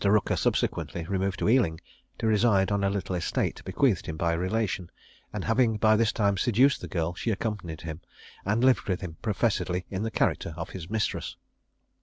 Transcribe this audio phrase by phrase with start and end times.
[0.03, 1.79] Rooker subsequently removed to Ealing,
[2.17, 4.89] to reside on a little estate bequeathed him by a relation;
[5.31, 8.01] and having by this time seduced the girl, she accompanied him,
[8.43, 11.35] and lived with him professedly in the character of his mistress.